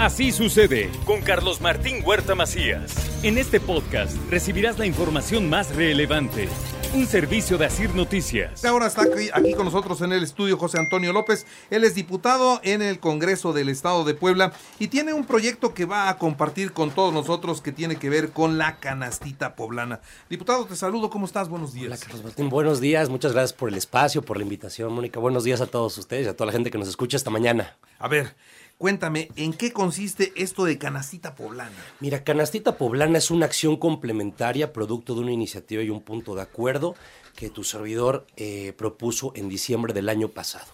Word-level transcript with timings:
Así 0.00 0.32
sucede 0.32 0.88
con 1.04 1.20
Carlos 1.20 1.60
Martín 1.60 2.02
Huerta 2.02 2.34
Macías. 2.34 3.22
En 3.22 3.36
este 3.36 3.60
podcast 3.60 4.16
recibirás 4.30 4.78
la 4.78 4.86
información 4.86 5.50
más 5.50 5.76
relevante. 5.76 6.48
Un 6.94 7.06
servicio 7.06 7.58
de 7.58 7.66
Asir 7.66 7.94
Noticias. 7.94 8.64
Ahora 8.64 8.86
está 8.86 9.02
aquí, 9.02 9.28
aquí, 9.30 9.52
con 9.52 9.66
nosotros 9.66 10.00
en 10.00 10.12
el 10.12 10.22
estudio 10.22 10.56
José 10.56 10.78
Antonio 10.78 11.12
López. 11.12 11.44
Él 11.68 11.84
es 11.84 11.94
diputado 11.94 12.60
en 12.64 12.80
el 12.80 12.98
Congreso 12.98 13.52
del 13.52 13.68
Estado 13.68 14.04
de 14.04 14.14
Puebla 14.14 14.54
y 14.78 14.88
tiene 14.88 15.12
un 15.12 15.26
proyecto 15.26 15.74
que 15.74 15.84
va 15.84 16.08
a 16.08 16.16
compartir 16.16 16.72
con 16.72 16.92
todos 16.92 17.12
nosotros 17.12 17.60
que 17.60 17.70
tiene 17.70 17.96
que 17.96 18.08
ver 18.08 18.30
con 18.30 18.56
la 18.56 18.78
canastita 18.78 19.54
poblana. 19.54 20.00
Diputado, 20.30 20.64
te 20.64 20.76
saludo. 20.76 21.10
¿Cómo 21.10 21.26
estás? 21.26 21.50
Buenos 21.50 21.74
días. 21.74 21.88
Hola, 21.88 21.98
Carlos 21.98 22.24
Martín. 22.24 22.48
Buenos 22.48 22.80
días. 22.80 23.10
Muchas 23.10 23.34
gracias 23.34 23.52
por 23.52 23.68
el 23.68 23.74
espacio, 23.74 24.22
por 24.22 24.38
la 24.38 24.44
invitación, 24.44 24.94
Mónica. 24.94 25.20
Buenos 25.20 25.44
días 25.44 25.60
a 25.60 25.66
todos 25.66 25.98
ustedes 25.98 26.24
y 26.24 26.30
a 26.30 26.34
toda 26.34 26.46
la 26.46 26.52
gente 26.52 26.70
que 26.70 26.78
nos 26.78 26.88
escucha 26.88 27.18
esta 27.18 27.28
mañana. 27.28 27.76
A 27.98 28.08
ver, 28.08 28.34
Cuéntame, 28.80 29.28
¿en 29.36 29.52
qué 29.52 29.74
consiste 29.74 30.32
esto 30.36 30.64
de 30.64 30.78
Canastita 30.78 31.34
Poblana? 31.34 31.76
Mira, 32.00 32.24
Canastita 32.24 32.78
Poblana 32.78 33.18
es 33.18 33.30
una 33.30 33.44
acción 33.44 33.76
complementaria, 33.76 34.72
producto 34.72 35.14
de 35.14 35.20
una 35.20 35.32
iniciativa 35.32 35.82
y 35.82 35.90
un 35.90 36.00
punto 36.00 36.34
de 36.34 36.40
acuerdo 36.40 36.94
que 37.36 37.50
tu 37.50 37.62
servidor 37.62 38.26
eh, 38.38 38.72
propuso 38.78 39.32
en 39.36 39.50
diciembre 39.50 39.92
del 39.92 40.08
año 40.08 40.28
pasado 40.28 40.64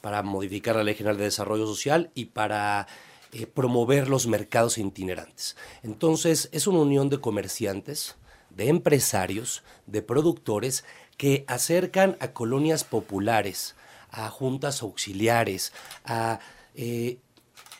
para 0.00 0.24
modificar 0.24 0.74
la 0.74 0.82
Ley 0.82 0.96
General 0.96 1.16
de 1.16 1.22
Desarrollo 1.22 1.64
Social 1.68 2.10
y 2.16 2.24
para 2.24 2.88
eh, 3.30 3.46
promover 3.46 4.08
los 4.08 4.26
mercados 4.26 4.76
itinerantes. 4.76 5.56
Entonces, 5.84 6.48
es 6.50 6.66
una 6.66 6.80
unión 6.80 7.10
de 7.10 7.20
comerciantes, 7.20 8.16
de 8.50 8.70
empresarios, 8.70 9.62
de 9.86 10.02
productores 10.02 10.84
que 11.16 11.44
acercan 11.46 12.16
a 12.18 12.32
colonias 12.32 12.82
populares, 12.82 13.76
a 14.10 14.30
juntas 14.30 14.82
auxiliares, 14.82 15.72
a... 16.04 16.40
Eh, 16.74 17.18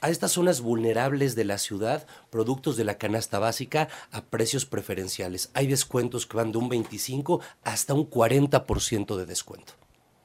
a 0.00 0.10
estas 0.10 0.32
zonas 0.32 0.60
vulnerables 0.60 1.34
de 1.34 1.44
la 1.44 1.58
ciudad 1.58 2.06
productos 2.30 2.76
de 2.76 2.84
la 2.84 2.98
canasta 2.98 3.38
básica 3.38 3.88
a 4.10 4.24
precios 4.24 4.66
preferenciales. 4.66 5.50
Hay 5.54 5.66
descuentos 5.66 6.26
que 6.26 6.36
van 6.36 6.52
de 6.52 6.58
un 6.58 6.68
25 6.68 7.40
hasta 7.62 7.94
un 7.94 8.10
40% 8.10 9.16
de 9.16 9.26
descuento. 9.26 9.74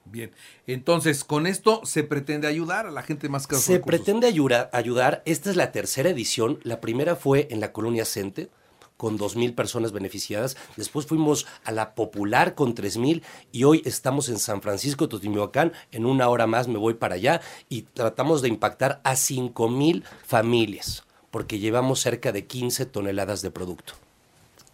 Bien, 0.05 0.31
entonces 0.67 1.23
con 1.23 1.47
esto 1.47 1.81
se 1.85 2.03
pretende 2.03 2.47
ayudar 2.47 2.87
a 2.87 2.91
la 2.91 3.03
gente 3.03 3.29
más 3.29 3.45
cara. 3.45 3.61
Se 3.61 3.79
pretende 3.79 4.27
ayudar, 4.27 4.69
ayudar. 4.73 5.21
Esta 5.25 5.49
es 5.49 5.55
la 5.55 5.71
tercera 5.71 6.09
edición. 6.09 6.59
La 6.63 6.79
primera 6.79 7.15
fue 7.15 7.47
en 7.51 7.59
la 7.59 7.73
colonia 7.73 8.05
Cente 8.05 8.49
con 8.97 9.17
2.000 9.17 9.55
personas 9.55 9.91
beneficiadas. 9.91 10.57
Después 10.75 11.05
fuimos 11.05 11.47
a 11.63 11.71
la 11.71 11.95
Popular 11.95 12.55
con 12.55 12.75
3.000 12.75 13.23
y 13.51 13.63
hoy 13.63 13.81
estamos 13.85 14.27
en 14.29 14.39
San 14.39 14.61
Francisco, 14.61 15.07
Totimioacán. 15.07 15.73
En 15.91 16.05
una 16.05 16.27
hora 16.27 16.47
más 16.47 16.67
me 16.67 16.77
voy 16.77 16.95
para 16.95 17.15
allá 17.15 17.41
y 17.69 17.83
tratamos 17.83 18.41
de 18.41 18.49
impactar 18.49 18.99
a 19.03 19.13
5.000 19.13 20.03
familias 20.25 21.03
porque 21.31 21.59
llevamos 21.59 21.99
cerca 21.99 22.31
de 22.31 22.45
15 22.45 22.85
toneladas 22.87 23.41
de 23.41 23.51
producto. 23.51 23.93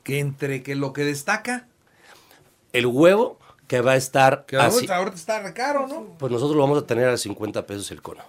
¿Que 0.04 0.20
entre 0.20 0.64
que 0.64 0.76
lo 0.76 0.94
que 0.94 1.04
destaca? 1.04 1.68
El 2.72 2.86
huevo 2.86 3.40
que 3.68 3.82
va 3.82 3.94
a 3.94 3.96
estar... 3.96 4.46
Que 4.46 4.58
ahorita 4.58 5.14
está 5.14 5.54
caro, 5.54 5.88
¿no? 5.88 6.16
Pues 6.18 6.32
nosotros 6.32 6.56
lo 6.56 6.64
vamos 6.64 6.82
a 6.82 6.88
tener 6.88 7.08
a 7.08 7.18
50 7.18 7.66
pesos 7.66 7.92
el 7.92 8.02
cono. 8.02 8.24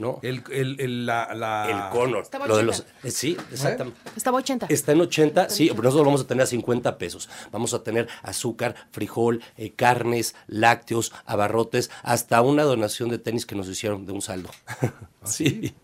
¿No? 0.00 0.18
El, 0.22 0.42
el, 0.50 0.80
el, 0.80 1.06
la, 1.06 1.32
la... 1.34 1.68
el 1.70 1.98
cono. 1.98 2.20
Estaba 2.20 2.46
lo 2.46 2.56
de 2.56 2.62
los, 2.64 2.80
eh, 3.04 3.10
sí, 3.10 3.36
exactamente. 3.52 4.00
Estaba 4.16 4.38
80. 4.38 4.66
Está 4.68 4.92
en 4.92 5.00
80, 5.02 5.48
sí, 5.50 5.68
pero 5.70 5.82
nosotros 5.82 6.06
vamos 6.06 6.20
a 6.22 6.26
tener 6.26 6.42
a 6.42 6.46
50 6.46 6.98
pesos. 6.98 7.28
Vamos 7.52 7.74
a 7.74 7.82
tener 7.82 8.08
azúcar, 8.22 8.74
frijol, 8.90 9.42
eh, 9.56 9.72
carnes, 9.72 10.34
lácteos, 10.46 11.12
abarrotes, 11.26 11.90
hasta 12.02 12.40
una 12.42 12.64
donación 12.64 13.10
de 13.10 13.18
tenis 13.18 13.46
que 13.46 13.54
nos 13.54 13.68
hicieron 13.68 14.06
de 14.06 14.12
un 14.12 14.22
saldo. 14.22 14.50
¿Ah, 14.80 14.92
sí. 15.26 15.74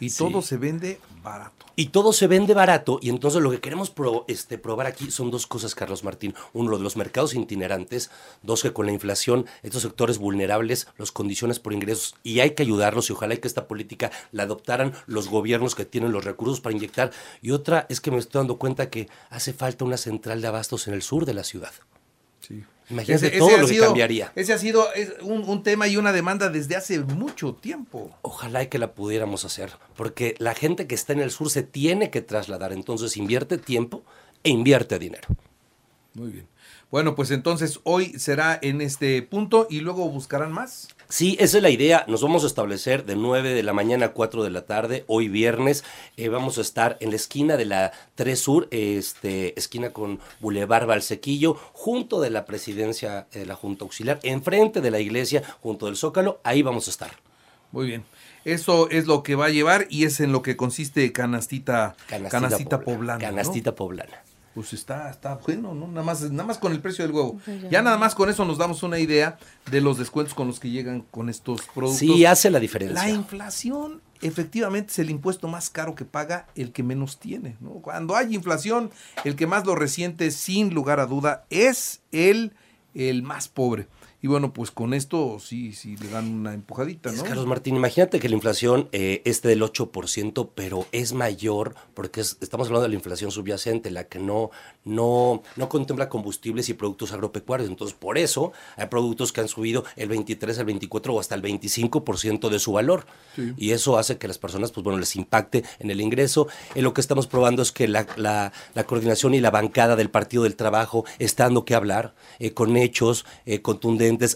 Y 0.00 0.10
todo 0.10 0.42
se 0.42 0.56
vende 0.56 1.00
barato. 1.22 1.66
Y 1.76 1.86
todo 1.86 2.12
se 2.12 2.26
vende 2.26 2.54
barato 2.54 2.98
y 3.02 3.10
entonces 3.10 3.42
lo 3.42 3.50
que 3.50 3.60
queremos 3.60 3.92
este, 4.28 4.58
probar 4.58 4.86
aquí 4.86 5.10
son 5.10 5.30
dos 5.30 5.46
cosas, 5.46 5.74
Carlos 5.74 6.04
Martín. 6.04 6.34
Uno, 6.52 6.70
lo 6.70 6.78
de 6.78 6.84
los 6.84 6.96
mercados 6.96 7.34
itinerantes. 7.34 8.10
Dos, 8.42 8.62
que 8.62 8.72
con 8.72 8.86
la 8.86 8.92
inflación 8.92 9.46
estos 9.62 9.82
sectores 9.82 10.18
vulnerables 10.18 10.88
los 10.96 11.12
condiciones 11.12 11.60
por 11.60 11.72
ingresos 11.72 12.14
y 12.22 12.40
hay 12.40 12.52
que 12.52 12.62
ayudarlos 12.62 13.10
y 13.10 13.12
ojalá 13.12 13.36
que 13.36 13.48
esta 13.48 13.68
política 13.68 14.10
la 14.32 14.44
adoptaran 14.44 14.94
los 15.06 15.28
gobiernos 15.28 15.74
que 15.74 15.84
tienen 15.84 16.12
los 16.12 16.24
recursos 16.24 16.60
para 16.60 16.74
inyectar. 16.74 17.10
Y 17.42 17.50
otra 17.50 17.86
es 17.88 18.00
que 18.00 18.10
me 18.10 18.18
estoy 18.18 18.40
dando 18.40 18.58
cuenta 18.58 18.90
que 18.90 19.08
hace 19.30 19.52
falta 19.52 19.84
una 19.84 19.96
central 19.96 20.40
de 20.40 20.48
abastos 20.48 20.88
en 20.88 20.94
el 20.94 21.02
sur 21.02 21.26
de 21.26 21.34
la 21.34 21.44
ciudad. 21.44 21.72
Sí. 22.46 22.64
Imagínate 22.88 23.30
todo 23.38 23.56
lo 23.56 23.66
que 23.66 23.78
cambiaría. 23.78 24.32
Ese 24.36 24.52
ha 24.52 24.58
sido 24.58 24.86
un, 25.22 25.62
tema 25.62 25.88
y 25.88 25.96
una 25.96 26.12
demanda 26.12 26.50
desde 26.50 26.76
hace 26.76 27.00
mucho 27.00 27.54
tiempo. 27.54 28.16
Ojalá 28.22 28.68
que 28.68 28.78
la 28.78 28.92
pudiéramos 28.92 29.44
hacer, 29.44 29.72
porque 29.96 30.36
la 30.38 30.54
gente 30.54 30.86
que 30.86 30.94
está 30.94 31.12
en 31.12 31.20
el 31.20 31.32
sur 31.32 31.50
se 31.50 31.64
tiene 31.64 32.10
que 32.10 32.20
trasladar, 32.20 32.72
entonces 32.72 33.16
invierte 33.16 33.58
tiempo 33.58 34.04
e 34.44 34.50
invierte 34.50 34.98
dinero. 35.00 35.26
Muy 36.14 36.30
bien. 36.30 36.46
Bueno, 36.90 37.16
pues 37.16 37.32
entonces 37.32 37.80
hoy 37.82 38.16
será 38.18 38.58
en 38.62 38.80
este 38.80 39.20
punto 39.20 39.66
y 39.68 39.80
luego 39.80 40.08
buscarán 40.08 40.52
más. 40.52 40.88
Sí, 41.08 41.36
esa 41.40 41.56
es 41.58 41.62
la 41.62 41.70
idea. 41.70 42.04
Nos 42.06 42.22
vamos 42.22 42.44
a 42.44 42.46
establecer 42.46 43.04
de 43.04 43.16
9 43.16 43.54
de 43.54 43.62
la 43.64 43.72
mañana 43.72 44.06
a 44.06 44.12
4 44.12 44.44
de 44.44 44.50
la 44.50 44.66
tarde, 44.66 45.04
hoy 45.08 45.28
viernes. 45.28 45.84
Eh, 46.16 46.28
vamos 46.28 46.58
a 46.58 46.60
estar 46.60 46.96
en 47.00 47.10
la 47.10 47.16
esquina 47.16 47.56
de 47.56 47.64
la 47.64 47.92
3 48.14 48.38
Sur, 48.38 48.68
este, 48.70 49.58
esquina 49.58 49.90
con 49.90 50.20
Boulevard 50.40 50.86
Valsequillo, 50.86 51.54
junto 51.72 52.20
de 52.20 52.30
la 52.30 52.44
presidencia 52.44 53.26
de 53.32 53.46
la 53.46 53.56
Junta 53.56 53.84
Auxiliar, 53.84 54.20
enfrente 54.22 54.80
de 54.80 54.90
la 54.92 55.00
iglesia, 55.00 55.42
junto 55.60 55.86
del 55.86 55.96
Zócalo. 55.96 56.40
Ahí 56.44 56.62
vamos 56.62 56.86
a 56.86 56.90
estar. 56.90 57.10
Muy 57.72 57.86
bien. 57.86 58.04
Eso 58.44 58.88
es 58.90 59.06
lo 59.06 59.24
que 59.24 59.34
va 59.34 59.46
a 59.46 59.50
llevar 59.50 59.88
y 59.90 60.04
es 60.04 60.20
en 60.20 60.30
lo 60.30 60.42
que 60.42 60.56
consiste 60.56 61.12
canastita, 61.12 61.96
canastita, 62.06 62.80
poblana. 62.80 63.18
Canastita 63.18 63.74
poblana 63.74 64.22
pues 64.56 64.72
está, 64.72 65.10
está 65.10 65.34
bueno, 65.34 65.74
¿no? 65.74 65.86
Nada 65.86 66.02
más, 66.02 66.22
nada 66.30 66.44
más 66.44 66.56
con 66.56 66.72
el 66.72 66.80
precio 66.80 67.04
del 67.04 67.14
huevo. 67.14 67.38
Ya 67.70 67.82
nada 67.82 67.98
más 67.98 68.14
con 68.14 68.30
eso 68.30 68.42
nos 68.46 68.56
damos 68.56 68.82
una 68.82 68.98
idea 68.98 69.36
de 69.70 69.82
los 69.82 69.98
descuentos 69.98 70.32
con 70.32 70.46
los 70.46 70.58
que 70.58 70.70
llegan 70.70 71.02
con 71.02 71.28
estos 71.28 71.60
productos. 71.74 71.98
Sí, 71.98 72.24
hace 72.24 72.48
la 72.48 72.58
diferencia. 72.58 73.02
La 73.02 73.10
inflación 73.10 74.00
efectivamente 74.22 74.92
es 74.92 74.98
el 74.98 75.10
impuesto 75.10 75.46
más 75.46 75.68
caro 75.68 75.94
que 75.94 76.06
paga 76.06 76.46
el 76.54 76.72
que 76.72 76.82
menos 76.82 77.20
tiene. 77.20 77.58
¿no? 77.60 77.72
Cuando 77.82 78.16
hay 78.16 78.34
inflación, 78.34 78.90
el 79.24 79.36
que 79.36 79.46
más 79.46 79.66
lo 79.66 79.74
resiente, 79.74 80.30
sin 80.30 80.72
lugar 80.72 81.00
a 81.00 81.06
duda, 81.06 81.44
es 81.50 82.00
el, 82.10 82.52
el 82.94 83.22
más 83.22 83.48
pobre. 83.48 83.88
Y 84.22 84.28
bueno, 84.28 84.52
pues 84.52 84.70
con 84.70 84.94
esto 84.94 85.38
sí, 85.40 85.72
sí 85.72 85.96
le 85.96 86.08
dan 86.08 86.32
una 86.32 86.54
empujadita, 86.54 87.12
¿no? 87.12 87.22
Carlos 87.22 87.46
Martín, 87.46 87.76
imagínate 87.76 88.18
que 88.18 88.28
la 88.28 88.34
inflación 88.34 88.88
eh, 88.92 89.22
esté 89.24 89.48
del 89.48 89.62
8%, 89.62 90.50
pero 90.54 90.86
es 90.92 91.12
mayor 91.12 91.74
porque 91.94 92.20
estamos 92.20 92.68
hablando 92.68 92.84
de 92.84 92.88
la 92.88 92.94
inflación 92.94 93.30
subyacente, 93.30 93.90
la 93.90 94.04
que 94.04 94.18
no, 94.18 94.50
no, 94.84 95.42
no 95.56 95.68
contempla 95.68 96.08
combustibles 96.08 96.68
y 96.68 96.74
productos 96.74 97.12
agropecuarios. 97.12 97.68
Entonces, 97.68 97.96
por 97.96 98.18
eso 98.18 98.52
hay 98.76 98.86
productos 98.86 99.32
que 99.32 99.40
han 99.42 99.48
subido 99.48 99.84
el 99.96 100.08
23, 100.08 100.58
el 100.58 100.64
24 100.64 101.14
o 101.14 101.20
hasta 101.20 101.34
el 101.34 101.42
25% 101.42 102.48
de 102.48 102.58
su 102.58 102.72
valor. 102.72 103.06
Y 103.58 103.72
eso 103.72 103.98
hace 103.98 104.16
que 104.16 104.28
las 104.28 104.38
personas, 104.38 104.72
pues 104.72 104.82
bueno, 104.82 104.98
les 104.98 105.14
impacte 105.14 105.62
en 105.78 105.90
el 105.90 106.00
ingreso. 106.00 106.48
En 106.74 106.84
lo 106.84 106.94
que 106.94 107.02
estamos 107.02 107.26
probando 107.26 107.62
es 107.62 107.70
que 107.70 107.86
la, 107.86 108.06
la, 108.16 108.52
coordinación 108.86 109.34
y 109.34 109.40
la 109.40 109.50
bancada 109.50 109.94
del 109.94 110.08
Partido 110.08 110.44
del 110.44 110.56
Trabajo 110.56 111.04
está 111.18 111.44
dando 111.44 111.64
que 111.64 111.74
hablar 111.74 112.14
eh, 112.38 112.52
con 112.52 112.76
hechos 112.76 113.26
eh, 113.44 113.60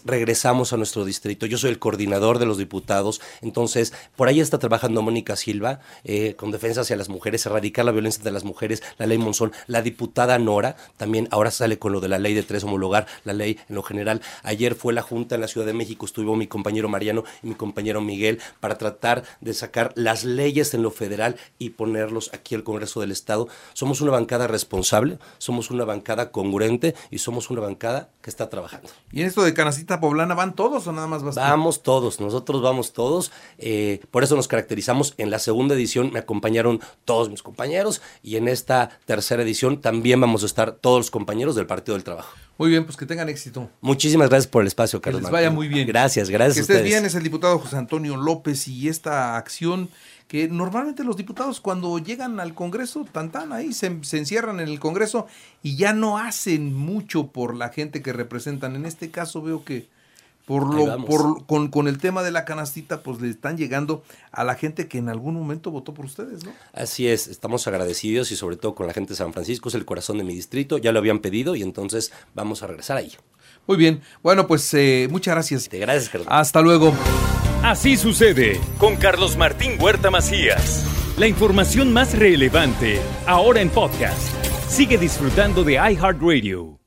regresamos 0.04 0.72
a 0.72 0.76
nuestro 0.76 1.04
distrito. 1.04 1.46
Yo 1.46 1.58
soy 1.58 1.70
el 1.70 1.78
coordinador 1.78 2.38
de 2.38 2.46
los 2.46 2.58
diputados, 2.58 3.20
entonces 3.42 3.92
por 4.16 4.28
ahí 4.28 4.40
está 4.40 4.58
trabajando 4.58 5.02
Mónica 5.02 5.36
Silva 5.36 5.80
eh, 6.04 6.34
con 6.36 6.50
defensa 6.50 6.82
hacia 6.82 6.96
las 6.96 7.08
mujeres, 7.08 7.46
erradicar 7.46 7.84
la 7.84 7.92
violencia 7.92 8.22
de 8.22 8.30
las 8.30 8.44
mujeres, 8.44 8.82
la 8.98 9.06
ley 9.06 9.18
Monzón, 9.18 9.52
la 9.66 9.82
diputada 9.82 10.38
Nora, 10.38 10.76
también 10.96 11.28
ahora 11.30 11.50
sale 11.50 11.78
con 11.78 11.92
lo 11.92 12.00
de 12.00 12.08
la 12.08 12.18
ley 12.18 12.34
de 12.34 12.42
tres 12.42 12.64
homologar, 12.64 13.06
la 13.24 13.32
ley 13.32 13.58
en 13.68 13.74
lo 13.74 13.82
general. 13.82 14.20
Ayer 14.42 14.74
fue 14.74 14.92
la 14.92 15.02
Junta 15.02 15.34
en 15.34 15.40
la 15.40 15.48
Ciudad 15.48 15.66
de 15.66 15.72
México, 15.72 16.06
estuvo 16.06 16.36
mi 16.36 16.46
compañero 16.46 16.88
Mariano 16.88 17.24
y 17.42 17.48
mi 17.48 17.54
compañero 17.54 18.00
Miguel 18.00 18.40
para 18.60 18.78
tratar 18.78 19.24
de 19.40 19.54
sacar 19.54 19.92
las 19.96 20.24
leyes 20.24 20.74
en 20.74 20.82
lo 20.82 20.90
federal 20.90 21.36
y 21.58 21.70
ponerlos 21.70 22.30
aquí 22.32 22.54
al 22.54 22.64
Congreso 22.64 23.00
del 23.00 23.12
Estado. 23.12 23.48
Somos 23.72 24.00
una 24.00 24.12
bancada 24.12 24.46
responsable, 24.46 25.18
somos 25.38 25.70
una 25.70 25.84
bancada 25.84 26.30
congruente 26.30 26.94
y 27.10 27.18
somos 27.18 27.50
una 27.50 27.60
bancada 27.60 28.10
que 28.22 28.30
está 28.30 28.48
trabajando. 28.48 28.90
Y 29.12 29.20
en 29.20 29.26
esto 29.26 29.42
de 29.42 29.54
Canastita 29.60 30.00
Poblana 30.00 30.34
van 30.34 30.54
todos 30.54 30.86
o 30.86 30.92
nada 30.92 31.06
más 31.06 31.22
vas? 31.22 31.34
Vamos 31.34 31.82
todos, 31.82 32.18
nosotros 32.18 32.62
vamos 32.62 32.94
todos. 32.94 33.30
eh, 33.58 34.00
por 34.10 34.24
eso 34.24 34.34
nos 34.34 34.48
caracterizamos. 34.48 35.12
En 35.18 35.30
la 35.30 35.38
segunda 35.38 35.74
edición 35.74 36.10
me 36.14 36.18
acompañaron 36.18 36.80
todos 37.04 37.28
mis 37.28 37.42
compañeros 37.42 38.00
y 38.22 38.36
en 38.36 38.48
esta 38.48 38.88
tercera 39.04 39.42
edición 39.42 39.82
también 39.82 40.18
vamos 40.18 40.44
a 40.44 40.46
estar 40.46 40.72
todos 40.72 41.00
los 41.00 41.10
compañeros 41.10 41.56
del 41.56 41.66
Partido 41.66 41.94
del 41.94 42.04
Trabajo. 42.04 42.34
Muy 42.60 42.68
bien, 42.68 42.84
pues 42.84 42.98
que 42.98 43.06
tengan 43.06 43.30
éxito. 43.30 43.70
Muchísimas 43.80 44.28
gracias 44.28 44.46
por 44.46 44.60
el 44.60 44.66
espacio, 44.68 45.00
Que 45.00 45.04
Carlos. 45.04 45.22
les 45.22 45.30
vaya 45.30 45.46
Martín. 45.48 45.56
muy 45.56 45.68
bien. 45.68 45.86
Gracias, 45.88 46.28
gracias. 46.28 46.54
Que 46.56 46.60
a 46.60 46.62
estés 46.62 46.76
ustedes. 46.76 46.84
bien, 46.92 47.06
es 47.06 47.14
el 47.14 47.22
diputado 47.22 47.58
José 47.58 47.76
Antonio 47.78 48.18
López 48.18 48.68
y 48.68 48.88
esta 48.88 49.38
acción 49.38 49.88
que 50.28 50.46
normalmente 50.46 51.02
los 51.02 51.16
diputados 51.16 51.58
cuando 51.58 51.98
llegan 51.98 52.38
al 52.38 52.52
Congreso, 52.52 53.06
tan 53.10 53.32
tan 53.32 53.54
ahí 53.54 53.72
se, 53.72 53.96
se 54.02 54.18
encierran 54.18 54.60
en 54.60 54.68
el 54.68 54.78
Congreso 54.78 55.26
y 55.62 55.76
ya 55.76 55.94
no 55.94 56.18
hacen 56.18 56.74
mucho 56.74 57.28
por 57.28 57.56
la 57.56 57.70
gente 57.70 58.02
que 58.02 58.12
representan. 58.12 58.76
En 58.76 58.84
este 58.84 59.10
caso 59.10 59.40
veo 59.40 59.64
que 59.64 59.88
por 60.50 60.64
Ahí 60.64 60.78
lo 60.78 60.86
vamos. 60.86 61.06
por 61.06 61.46
con, 61.46 61.68
con 61.68 61.86
el 61.86 61.98
tema 61.98 62.24
de 62.24 62.32
la 62.32 62.44
canastita 62.44 63.04
pues 63.04 63.20
le 63.20 63.30
están 63.30 63.56
llegando 63.56 64.02
a 64.32 64.42
la 64.42 64.56
gente 64.56 64.88
que 64.88 64.98
en 64.98 65.08
algún 65.08 65.34
momento 65.34 65.70
votó 65.70 65.94
por 65.94 66.06
ustedes, 66.06 66.44
¿no? 66.44 66.50
Así 66.72 67.06
es, 67.06 67.28
estamos 67.28 67.68
agradecidos 67.68 68.32
y 68.32 68.36
sobre 68.36 68.56
todo 68.56 68.74
con 68.74 68.88
la 68.88 68.92
gente 68.92 69.10
de 69.12 69.16
San 69.16 69.32
Francisco, 69.32 69.68
es 69.68 69.76
el 69.76 69.84
corazón 69.84 70.18
de 70.18 70.24
mi 70.24 70.34
distrito, 70.34 70.76
ya 70.78 70.90
lo 70.90 70.98
habían 70.98 71.20
pedido 71.20 71.54
y 71.54 71.62
entonces 71.62 72.10
vamos 72.34 72.64
a 72.64 72.66
regresar 72.66 72.96
ahí. 72.96 73.12
Muy 73.68 73.76
bien. 73.76 74.00
Bueno, 74.24 74.48
pues 74.48 74.74
eh, 74.74 75.06
muchas 75.08 75.34
gracias. 75.34 75.68
Te 75.68 75.78
gracias, 75.78 76.08
Carlos. 76.08 76.26
Hasta 76.28 76.60
luego. 76.60 76.92
Así 77.62 77.96
sucede 77.96 78.58
con 78.78 78.96
Carlos 78.96 79.36
Martín 79.36 79.80
Huerta 79.80 80.10
Macías. 80.10 80.84
La 81.16 81.28
información 81.28 81.92
más 81.92 82.18
relevante 82.18 83.00
ahora 83.24 83.60
en 83.60 83.70
podcast. 83.70 84.34
Sigue 84.68 84.98
disfrutando 84.98 85.62
de 85.62 85.74
iHeartRadio. 85.74 86.79